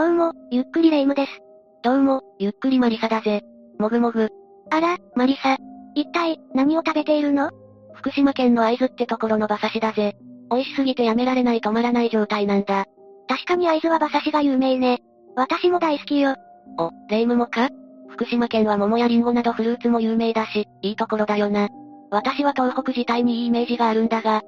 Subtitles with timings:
[0.00, 1.42] 今日も、ゆっくりレ夢ムです。
[1.82, 3.42] どうも、ゆっくりマリサだぜ。
[3.78, 4.30] もぐもぐ。
[4.70, 5.58] あら、マリサ。
[5.94, 7.50] 一体、何を食べているの？
[7.92, 10.16] 福島県の会津ってところの馬刺しだぜ。
[10.50, 12.86] 美味しすぎてやめられない止まらない状態なんだ。
[13.28, 15.00] 確かに会津は馬刺しが有名ね。
[15.36, 16.34] 私も大好きよ。
[16.78, 17.68] お、レイムもか？
[18.08, 21.68] 福島県は桃やリンゴなどフルーツも有名だし、いいところだよな。
[22.10, 24.46] 私は東北自体にいいイメージがあるんだが、きっ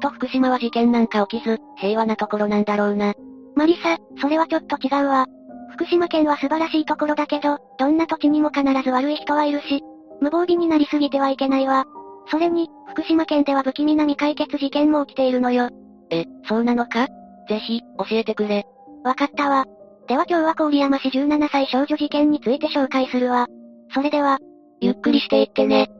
[0.00, 3.14] と福島は事件なんか起きず、平和なところなんだろうな。
[3.58, 5.26] マリサ、それはちょっと違うわ。
[5.72, 9.82] 福島県は素晴らしいところだけど、どんな土地にも必ず悪い人はいるし、
[10.20, 11.84] 無防備になりすぎてはいけないわ。
[12.30, 15.70] それに、福島県では不気味な未解決事件も起きているのよ。
[16.10, 17.08] え、そうなのか？
[17.48, 18.64] ぜひ、教えてくれ。
[19.02, 19.64] わかったわ。
[20.06, 23.48] では今日は郡山市17歳少女事件について紹介するわ。
[23.92, 24.38] それでは、
[24.80, 25.90] ゆっくりしていってね。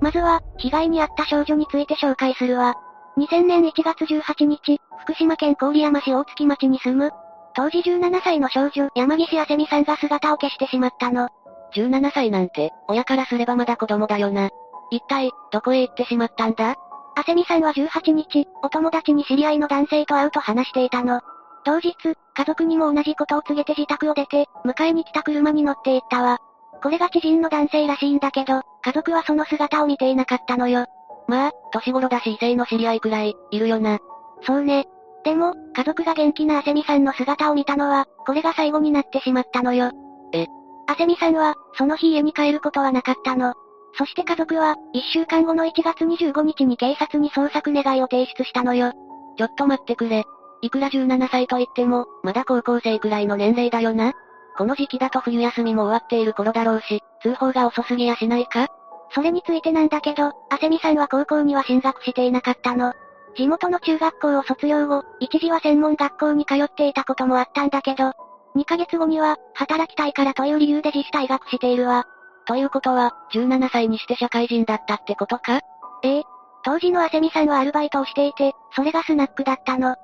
[0.00, 2.76] まずは、被害に遭った少女について紹介するわ。
[3.18, 7.10] 2000年1月18日、福島県郡山市大月町に住む、
[7.54, 11.28] 当時17歳の少女、山岸あせみさんが姿を消してしまったの。
[11.74, 14.48] 17歳なんて、親からすればまだ子供だよな。
[14.90, 16.76] 一体、どこへ行ってしまったんだ？
[17.16, 21.20] あせみさんは18日、お友達に知り合いの男性と会うと話していたの。
[21.64, 26.38] 当日、家族にも同じことを告げて自宅を出て、迎えに来た車に乗って行ったわ。
[26.82, 30.86] これが知人の男性らしいんだけど、家族はその姿を見ていなかったのよ。
[31.30, 34.00] まあ、年頃だし異性の知り合いくらい、いるよな。
[34.42, 34.86] そうね。
[35.24, 39.92] でも、家族が元気なあせみさんの姿を見たのは、これが最後になってしまったのよ。
[40.32, 40.46] え？
[40.88, 43.54] あせみさんは、その日家に帰ることはなかったの。
[43.96, 48.92] そして家族は、一週間後の1月25日に警察に捜索願いを提出したのよ。
[49.36, 50.24] ちょっと待ってくれ。
[50.62, 54.14] いくら17歳と言っても、まだ高校生くらいの年齢だよな。
[54.56, 58.66] この時期だと冬休みも終わっている頃だろうし、通報が遅すぎやしないか？
[59.12, 62.92] それについてなんだけど、あせみさんは高校には進学していなかったの。
[63.36, 68.12] 地元の中学校を卒業後、一時は専門学校に通っていたこともあったんだけど、
[68.56, 72.04] 2ヶ月後には、働きたいからという理由で自主退学しているわ。
[72.46, 75.60] ということは、17歳にして社会人だったってことか？
[76.02, 76.24] ええ。
[76.64, 79.92] 当時のあせみさんはアルバイトをしていて、それがスナックだったの。
[79.92, 79.96] ん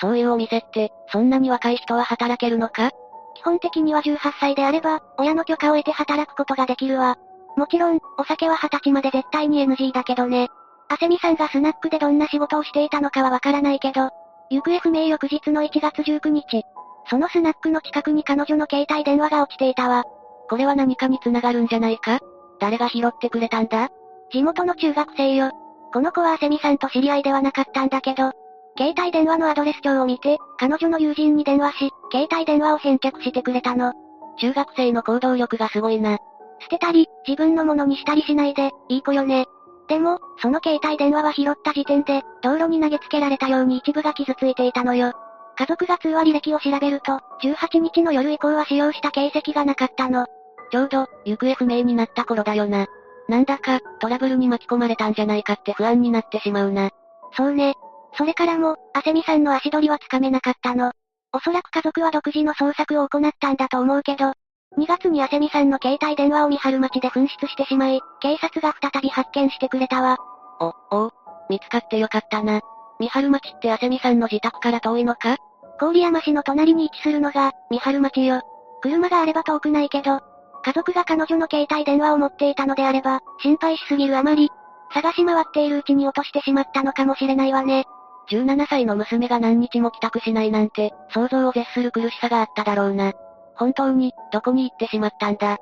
[0.00, 2.90] そういうお店って、そんなに若い人は働けるのか？
[3.34, 7.16] 基本的には18歳であれば、親の許可を得て働くことができるわ。
[7.56, 10.48] もちろん、お酒は20歳まで絶対に NG だけどね。
[10.88, 14.10] あせみさんがスナックでどんな仕事をしていたのかはわからないけど、
[14.50, 16.62] 行方不明翌日の1月19日、
[17.08, 20.04] そのスナックの近くに彼女の携帯電話が落ちていたわ。
[20.48, 22.20] これは何かに繋がるんじゃないか？
[22.60, 23.90] 誰が拾ってくれたんだ？
[24.30, 25.50] 地元の中学生よ。
[25.92, 28.32] この子はあせみさんと知り合いではなかったんだけど、
[28.78, 33.92] 携帯電話のアドレス帳を見て、彼女の友人に電話し、携帯電話を返却してくれたの。
[34.38, 36.18] 中学生の行動力がすごいな。
[36.62, 39.46] 捨てたり、自分のものにしたりしないで、いい子よね。
[39.88, 45.12] でも、その携帯電話は拾った時点で、道路に投げつけられたように一部が傷ついていたのよ。
[45.56, 50.26] 家族が通話履歴を調べると、18日の夜以降は使用した形跡がなかったの。
[50.70, 52.86] ちょうど、行方不明になった頃だよな。
[53.28, 56.90] なんだか、トラブルに巻き込まれたんじゃないかって不安になってしまうな。
[57.36, 57.74] そうね。
[58.14, 60.92] それからも、あせみさんの足取りはつかめなかったの。
[61.34, 64.32] おそらく家族は独自の捜索を行ったんだと思うけど、
[64.78, 70.16] 2月にあせみさんの携帯電話を三春町で紛失してしまい、警察が再び発見してくれたわ。
[70.60, 71.12] お、おう、
[71.50, 72.60] 見つかってよかったな。
[72.98, 75.36] 三春町ってあせみさんの自宅から遠いのか？
[75.78, 78.40] 郡山市の隣に位置するのが、三春町よ。
[78.80, 80.20] 車があれば遠くないけど、
[80.64, 84.48] 家族が彼女の携帯電話を持っていたのであれば、心配しすぎるあまり、
[84.94, 87.84] 探し回っているうちに落としてしまったのかもしれないわね。
[88.30, 93.12] 17歳の娘が何日も帰宅しないなんて、想像を絶する苦しさがあっただろうな。
[93.56, 95.58] 本当に、どこに行ってしまったんだ。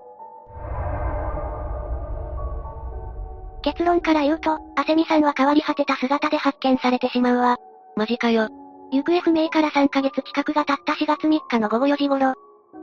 [3.62, 7.58] 結論から言うと、あせみさんは変わり果てた姿で発見されてしまうわ。
[7.96, 8.48] マジかよ。
[8.90, 12.34] 行方不明から3ヶ月近くが経った4月3日の午後4時頃、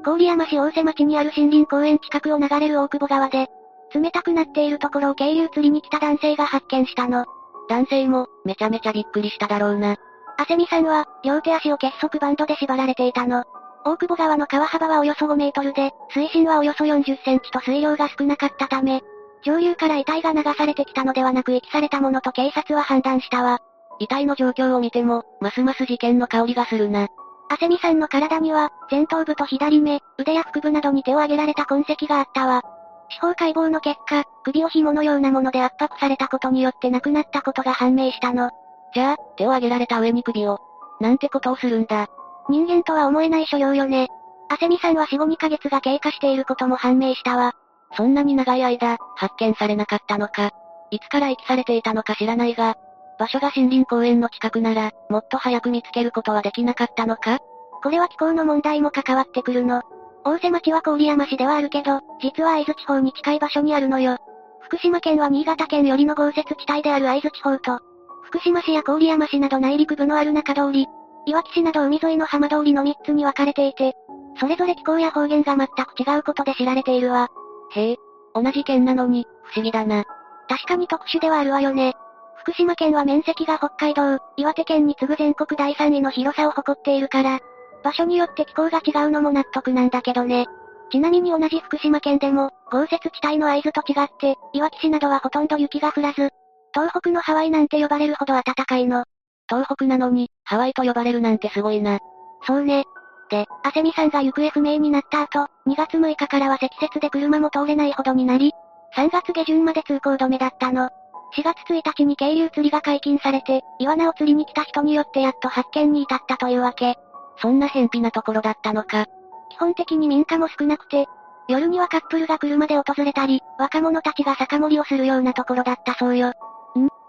[0.03, 3.47] 郡山市大瀬町にある森林公園近くを流れる大久保川で、
[3.93, 7.25] 冷たくなっているところを経由釣りに来た男性が発見したの。
[7.69, 9.97] 男性も、めちゃめちゃびっくりしただろうな。
[10.37, 13.43] あせみさんは、両手足を結束バンドで縛られていたの。
[13.87, 19.01] 大久保川の川幅はおよそ5メートルで、水深はおよそ40センチと水量が少なかったため、
[19.45, 23.59] 上流から遺体が流されてきたのではなく遺棄されたものと警察は判断したわ。
[23.99, 27.07] 遺体の状況を見ても、ますます事件の香りがするな。
[27.49, 32.63] あせみさんの体には、前頭部と左目、腕や腹部などに手を上げられた痕跡があったわ。
[33.09, 38.51] 司法解剖の結果、首を紐のようなもので圧迫されたことによって亡くなったことが判明したの。
[38.93, 40.59] じゃあ、手を上げられた上に首を。
[40.99, 42.09] なんてことをするんだ。
[42.49, 44.07] 人間とは思えない所要よね。
[44.49, 47.53] あせみさんは死後2ヶ月が経過していることも判明したわ。
[47.95, 50.51] そんなに長い間、発見されなかったのか。
[50.91, 52.75] いつから遺棄されていたのか知らないが、
[53.19, 57.39] 場所が森林公園の近くなら、もっと早く見つけることはできなかったのか
[57.83, 59.81] これは気候の問題も関わってくるの。
[60.23, 64.17] 大瀬町は郡山市ではあるけど、実は会津地方に近い場所にあるのよ。
[64.61, 67.79] 福島県は新潟県よりの豪雪地帯である会津地方と、
[68.23, 70.87] 福島市や郡山市など内陸部のある中通り、
[71.27, 73.95] いわき市など海沿いの浜通りの3つに分かれていて、
[74.39, 77.29] それぞれ気候や方言が全く違うことで知られているわ。
[77.75, 77.97] へえ、
[78.33, 80.05] 同じ県なのに、不思議だな。
[80.47, 81.95] 確かに特殊ではあるわよね。
[82.37, 87.39] 福島県は面積が北海道、岩手県に次ぐ全国第3位の広さを誇っているから、
[87.83, 90.47] 場所によって気候が違うのも納得なんだけどね。
[90.93, 96.29] ちなみに同じ福島県でも、豪雪地帯の合図と違って、いわき市などはほとんど雪が降らず、
[96.73, 99.03] 東北のハワイなんて呼ばれるほど暖かいの。
[99.49, 101.99] 東北なのに、ハワイと呼ばれるなんてすごいな。
[102.45, 102.85] そうね。
[103.29, 108.53] で、アセミさんが行方不明になった後、2月6日からは積雪で車も通れないほどになり、
[108.95, 110.89] 3月下旬まで通行止めだったの。
[111.35, 116.95] 4月1日に渓流釣りが解禁されて、イワナを釣りに来た人によってやっと発見に至ったというわけ。
[117.41, 119.05] そんな偏僻なところだったのか。
[119.49, 121.07] 基本的に民家も少なくて、
[121.47, 126.29] 夜にはカップルが車で訪れたり、若者たちが酒盛りをするようなところだったそうよ。
[126.29, 126.33] ん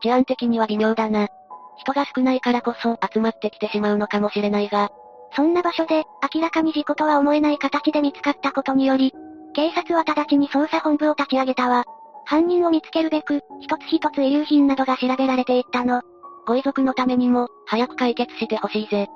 [0.00, 1.28] 治安的には微妙だな。
[1.78, 4.90] 人が少ないからこそ集まってきてしまうのかもしれないが。
[5.34, 6.04] そんな場所で、
[6.34, 9.12] 明らかに事故とは思えない形で見つかったことにより、
[9.54, 11.84] 警察は直ちに捜査本部を立ち上げたわ。
[12.24, 16.02] 犯人を見つけるべく、一つ一つ遺留品などが調べられていったの。
[16.46, 19.08] ご遺族のためにも、早く解決してほしいぜ。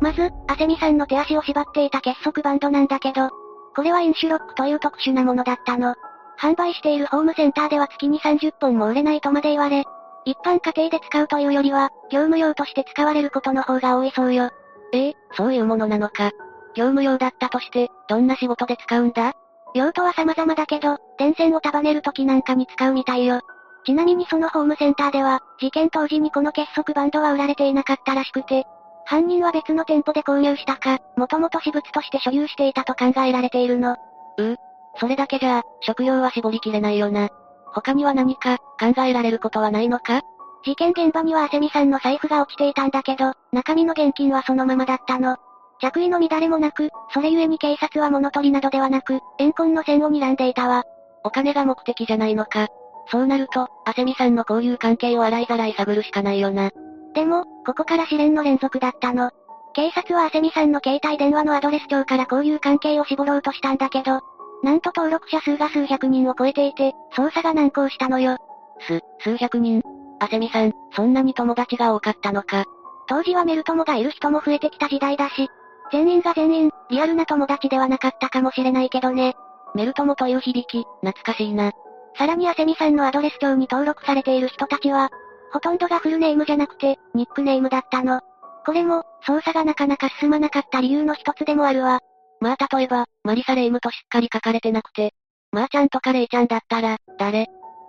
[0.00, 3.30] まず、アセミさんの手足を縛っていた結束バンドなんだけど、
[3.74, 5.94] これはインシュロックという特殊なものだったの。
[6.40, 9.84] 販売しているホームセンターでは月に30本も売れないとまで言われ、
[10.24, 14.50] 一般家庭で使うというよりは、業務用として使われることの方が多いそうよ。
[14.92, 16.30] ええそういうものなのか。
[16.74, 19.32] 業務用だったとして、どんな仕事で使うんだ？
[19.74, 23.40] 用途は様々だけど、電線を束ねる時なんかに使うみたいよ。
[23.84, 28.64] ちなみにそのホームセンターでは、事件当時にこの結束バンドは売られていなかったらしくて、
[29.06, 33.96] 犯人は別の店舗で購入したか、もともと私物として所有していたと考えられているの。
[34.38, 34.56] う
[34.98, 37.28] それだけじゃ、食用は絞りきれないよな。
[37.72, 40.22] 他には何か、考えられることはないのか？
[40.64, 45.36] 事件現場にはアセミさんの財布が落ちていたんだけど、中身の現金はそのままだったの。
[45.80, 50.82] 着衣の乱れもなく、それゆえに警察は物取りなどではなく、怨恨の線を睨んでいたわ。
[51.22, 52.66] お金が目的じゃないのか？
[53.10, 56.70] そうなると、アセミさんの交友関係を洗いざらい探るしかないよな。
[57.14, 59.30] でも、ここから試練の連続だったの。
[59.74, 64.20] 警察はアセミさんの携帯電話のアドレス帳から交友関係を絞ろうとしたんだけど、
[64.62, 68.38] なんと登録者数が数百人を超えていて、捜査が難航したのよ。
[68.80, 69.82] す、数百人
[70.20, 72.64] アセミさん、そんなに友達が多かったのか。
[73.08, 75.48] 当時はメル友がいる人も増えてきた時代だし、
[75.90, 79.34] 全員が全員、リアルな友達ではなかったかもしれないけどね。
[79.74, 81.72] メル友という響き、懐かしいな。
[82.16, 85.10] さらにアセミさんのアドレス帳に登録されている人たちは、
[85.52, 88.20] ほとんどがフルネームじゃなくて、ニックネームだったの。
[88.66, 92.00] これも、捜査がなかなか進まなかった理由の一つでもあるわ。
[92.40, 95.12] まあ例えば、マリサレイムとしっかり書かれてなくて、
[95.52, 97.42] まーちゃんとかレイちゃんだったら、誰？
[97.42, 97.46] っ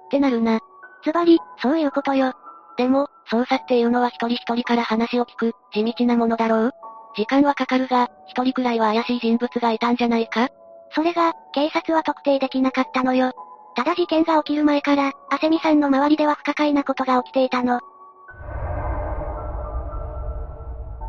[0.10, 0.60] てなるな。
[1.04, 2.34] ズバリ、そういうことよ。
[2.78, 6.72] でも、捜査っていうのは一人一人から話を聞く、地道なものだろう？
[7.16, 10.50] 時間はかかるが、一人くらいは怪しい人物がいたんじゃないか？
[10.96, 13.34] それが、警察は特定できなかったのよ。
[13.76, 17.80] ただ事件が起きる前から、アセミさんの周りでは不可解なことが起きていたの。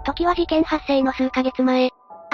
[0.05, 1.91] 時は事件発生の数ヶ月前。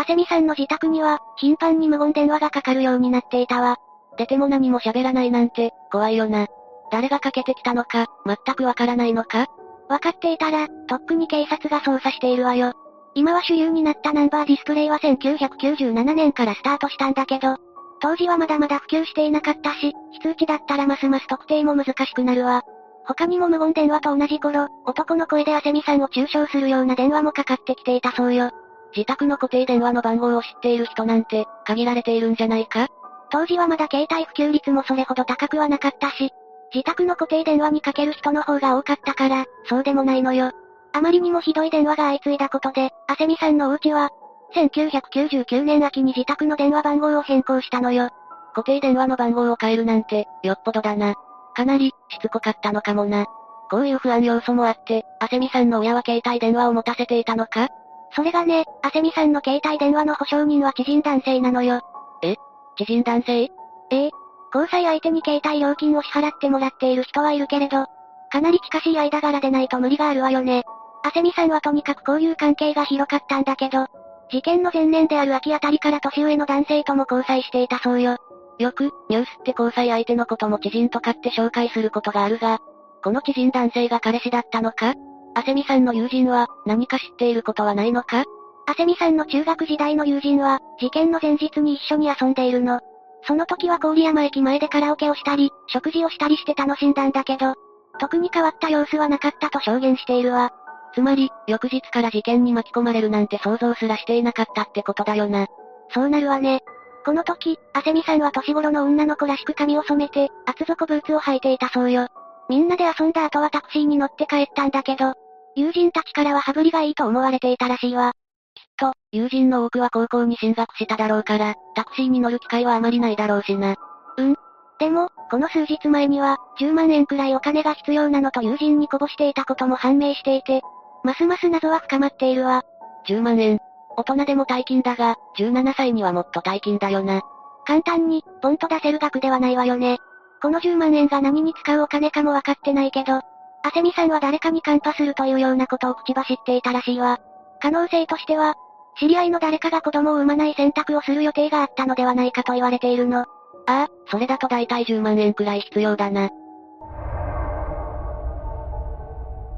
[0.06, 3.76] アセミさんの自宅には、頻繁に無言電話がかかるようになっていたわ。
[4.16, 6.46] 出ても何も喋らないなんて、怖いよな。
[6.92, 9.48] 誰がかけてきたのか、全くわからないのか？
[9.88, 12.74] わかっていたら、とっくに警察が捜査しているわよ。
[13.16, 17.56] 今は主流になったナンバーディスプレイは1997年からスタートしたんだけど、
[18.00, 22.62] 当時はまだまだ普及していなかったし、非通知だったらますます特定も難しくなるわ。
[23.06, 28.52] 他にも無言電話と同じ頃、男の声でアセミさんを中傷するような電話もかかってきていたそうよ。
[28.96, 32.88] 自宅の固定電話の番号を知っている人なんて、限られているんじゃないか？
[33.30, 36.30] 当時はまだ携帯普及率もそれほど高くはなかったし、
[36.72, 40.52] 自宅の固定電話にかける人の方が多かったから、そうでもないのよ。
[40.94, 44.10] あまりにもひどい電話が相次いだことで、アセミさんのお家は、
[44.54, 48.08] 1999年秋に自宅の電話番号を変更したのよ。
[48.54, 51.14] 固定電話の番号を変えるなんて、よっぽどだな。
[51.54, 53.26] かなり、しつこかったのかもな。
[53.70, 57.68] こういう不安要素もあって、アセミさんの親は携帯電話を持たせていたのか？
[58.16, 61.82] それがね、アセミさんの携帯電話の保証人は知人男性なのよ。
[62.22, 62.36] え？
[62.78, 63.42] 知人男性？
[63.42, 63.50] え
[63.90, 64.10] え。
[64.54, 67.84] 交際相手に携帯料金を支払ってもらっている人はいるけれど、
[68.32, 70.64] かなり近しい間柄でないと無理があるわよね。
[71.04, 73.86] アセミさんはとにかく交友関係が広かったんだけど、
[74.30, 78.16] 事件の前年である秋あたりから年上の男性とも交際していたそうよ。
[78.58, 82.60] よく、ニュースって交際相手のことも知人とかって紹介することがあるが、
[83.04, 84.94] この知人男性が彼氏だったのか？
[85.36, 88.24] あせみさんの友人は、何か知っていることはないのか？
[88.66, 92.80] あせみさんの中学時代の友人は、事件の前日に一緒に遊んでいるの。
[93.26, 97.52] その時は郡山駅前でカラオケをしたり、食事をしたりして楽しんだんだけど、
[98.00, 100.52] 特に変わった様子はなかったと証言しているわ。
[100.94, 105.48] つまり、翌日から事件に巻き込まれるなんて想像すらしていなかったってことだよな。
[105.90, 106.60] そうなるわね。
[107.04, 112.08] この時、あせみさんは年頃の女の子らしく髪を染めて、厚底ブーツを履いていたそうよ。
[112.48, 115.12] みんなで遊んだ後はタクシーに乗って帰ったんだけど、
[115.56, 118.12] 友人たちからは羽振りがいいと思われていたらしいわ。
[118.54, 123.74] きっと、友人の多くは高校に進学しただろうから、タクシーに乗る機会はあまりないだろうしな。
[124.18, 124.36] うん。
[124.78, 130.60] でも、この数日前には、10万円くらいお金が必要なのと友人にこぼしていたことも判明していて、
[131.02, 132.62] ますます謎は深まっているわ。
[133.08, 133.58] 10万円。
[133.96, 137.22] 大人でも大金だが、17歳にはもっと大金だよな。
[137.64, 139.98] 簡単に、ポンと出せる額ではないわよね。
[140.42, 143.22] この10万円が何に使うお金かもわかってないけど、
[143.66, 147.18] あせみさんは誰かにカンパするというようなことを口走っていたらしいわ。
[147.60, 148.54] 可能性としては、
[148.96, 153.22] 知り合いの誰かが子供を産まない選択をする予定があったのではないかと言われているの。
[153.22, 153.26] あ
[153.66, 156.30] あ、それだと大体10万円くらい必要だな。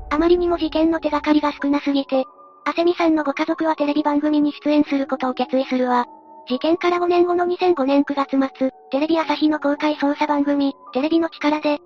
[0.09, 2.25] あまりにも事件の手がかりが少なすぎて、
[2.65, 6.07] あせみさんのご家族はテレビ番組に出演することを決意するわ。
[6.49, 11.79] 事件から5年後の2005年9月末、テレビ朝日の公開捜査番組、テレビの力で、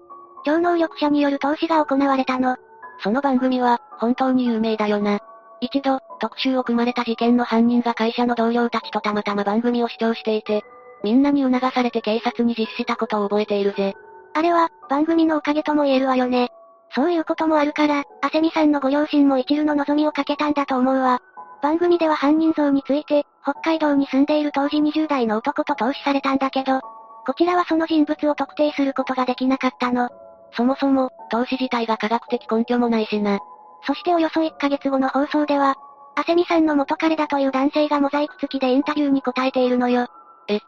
[0.45, 2.57] 超能力者による投資が行われたの。
[3.03, 5.21] その番組は、本当に有名だよな。
[5.61, 10.63] 一度、特集を組まれた事件の犯人が会社の同僚たちとたまたま番組を視聴していて、
[11.05, 13.95] みんなに促されて警察に実施したことを覚えているぜ。
[14.35, 16.51] あれは、番組のおかげとも言えるわよね。
[16.95, 21.21] そういうこともあるから、あせみさんのご両親も一縷の望みをかけたんだと思うわ。
[21.63, 26.81] 番組では犯人像について、北海道に住んでいる当時20代の男と投資されたんだけど、
[27.25, 30.11] こちらはその人物を特定することができなかったの。
[30.57, 33.39] そもそも、投資自体が科学的根拠もないしな。
[33.87, 35.75] そしておよそ1ヶ月後の放送では、
[36.15, 40.07] あせみさんの元彼だという男性がモザイク付きでインタビューに答えているのよ。
[40.49, 40.61] え、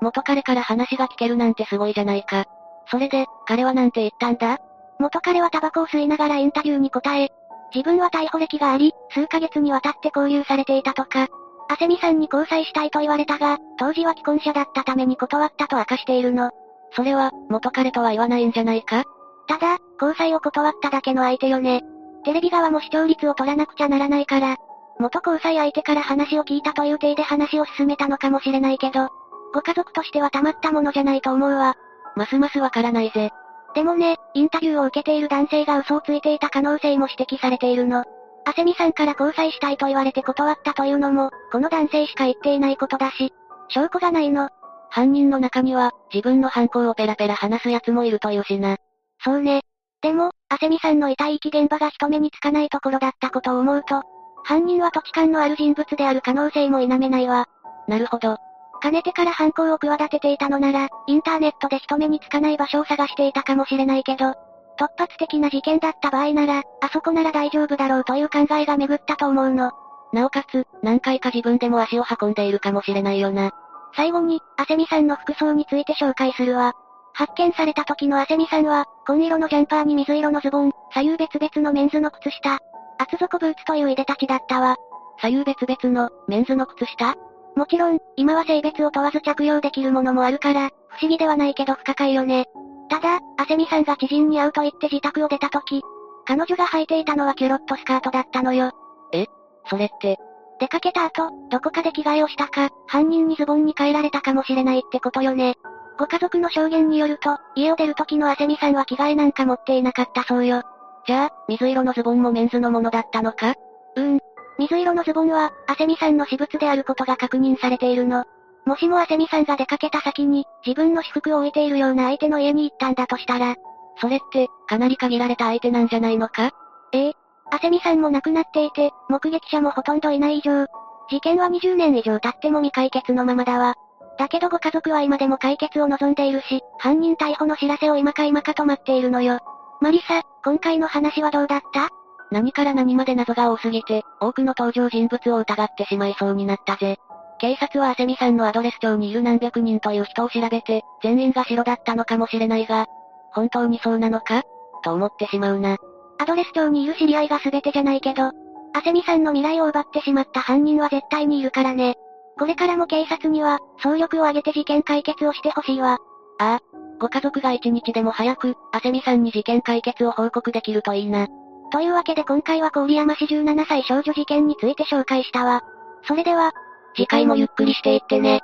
[0.00, 2.46] 元彼から話が聞けるなんてすごいじゃないか。
[2.90, 4.58] それで、彼はなんて言ったんだ？
[4.98, 7.28] 元彼はタバコを吸いながらインタビューに答え、
[7.72, 11.28] 自分は逮捕歴があり、数ヶ月にわたって交留されていたとか、
[11.70, 16.50] あせみさんに交際したいと言われたが、当時は既婚者だったために断ったと明かしているの。
[16.92, 19.04] それは、元彼とは言わないんじゃないか？
[19.48, 21.82] ただ、交際を断っただけの相手よね。
[22.24, 24.56] テレビ側も視聴率を取らなくちゃならないから、
[24.98, 29.08] 元交際相手から話を聞いたという体で話を進めたのかもしれないけど、
[29.54, 31.76] ご家族としてはたまったものじゃないと思うわ。
[32.16, 33.30] ますますわからないぜ。
[33.74, 38.04] でもね、インタビューを受けている男性が嘘をついていた可能性も指摘されているの。
[38.44, 43.32] あせみさんから交際したいと言われて断ったというのも、この男性しか言っていないことだし、
[43.68, 44.50] 証拠がないの。
[44.90, 48.78] 犯人の中には、自分の犯行をペラペラ話す奴もいるというしな。
[49.24, 49.62] そうね。
[50.00, 54.02] でも、あせみさんの遺体遺棄現場が人目につかないところだったことを思うと、
[54.44, 57.46] 犯人は土地勘のある人物である可能性も否めないわ。
[57.88, 58.36] なるほど。
[58.80, 64.34] かねてから犯行を企てていたのなら、インターネットで人目につかない場所を探していたかもしれないけど、
[64.78, 69.72] 突発的な事件だった場合なら、あそこなら大丈夫だろうという考えが巡ったと思うの。
[70.12, 73.50] なおかつ、何回か自分でも足を運んでいるかもしれないよな。
[73.96, 76.74] 最後に、あせみさんの服装について紹介するわ。
[77.18, 82.60] 発見された時のあせみさんは、紺色のジャンパーに水色のズボン、左右別々のメンズの靴下、
[82.96, 84.76] 厚底ブーツといういでたちだったわ。
[85.20, 87.16] 左右別々の、メンズの靴下？
[87.56, 92.46] もちろん、今は性別を問わず着用できるものもあるから、不思議ではないけど不可解よね。
[92.88, 95.82] ただ、あせみさんが知人に会うと言って自宅を出た時、
[96.24, 98.70] 彼女が履いていたのはキュロットスカートだったのよ。
[99.12, 99.26] え？
[99.68, 100.18] それって、
[100.60, 105.56] 出かけた後、どこかで着替えをしたか、犯人にズボンに変えられたかもしれないってことよね。
[105.98, 110.62] ご家族の証言によると、家を出る時のあせみさんは着替えなんか持っていなかったそうよ。
[111.06, 113.54] じゃあ、水色のズボンもメンズのものだったのか？
[113.96, 114.18] うーん、
[114.58, 118.24] 水色のズボンは、アセミさんの私物であることが確認されているの。
[118.64, 123.56] もしもアセミさんが出かけた先に、自分の私服を置いているような相手の家に行ったんだとしたら、
[124.00, 126.50] それって、かなり限られた相手なんじゃないのか？
[126.92, 127.12] ええ。
[127.50, 130.66] アセミさんも亡くなっていて、目撃者もほとんどいない以上、
[131.10, 133.74] 事件は20年以上経っても未解決のままだわ。
[134.18, 139.38] だけどご家族は今でも解決を望んでいるし、犯人逮捕の知らせを今か今かと待っているのよ。
[139.80, 141.88] マリサ、今回の話はどうだった？
[142.30, 146.98] 何から何まで謎が多すぎて、多くの登場人物を疑ってしまいそうになったぜ。
[147.38, 152.86] 警察はアセミさんのアドレス帳にいる何百人という人を調べて、全員が白だったのかもしれないが、
[153.30, 154.42] 本当にそうなのか？
[154.82, 155.76] と思ってしまうな。
[156.18, 158.32] アドレス帳にいる知り合いが全てじゃないけど、
[158.74, 161.94] アセミさんの未来を奪ってしまった犯人は絶対にいるからね。
[162.38, 165.98] これからも警察には、総力を挙げて事件解決をしてほしいわ。
[166.38, 166.60] ああ。
[167.00, 171.28] ご家族が一日でも早く、あせみさんに事件解決を報告できるといいな。
[171.70, 175.62] というわけで今回は郡山市17歳少女事件について紹介したわ。
[176.04, 176.52] それでは、
[176.96, 178.40] 次回もゆっくりしていってね。